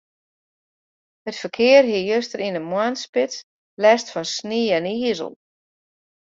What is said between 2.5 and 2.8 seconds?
de